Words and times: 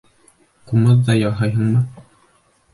—Ҡумыҙ 0.71 1.05
ҙа 1.11 1.19
яһайһыңмы? 1.19 1.85